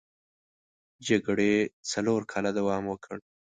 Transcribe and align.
جګړې 1.07 1.53
څلور 1.91 2.21
کاله 2.31 2.51
دوام 2.57 2.83
وکړ. 2.87 3.17